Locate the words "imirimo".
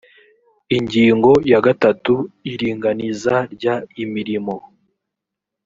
4.03-4.55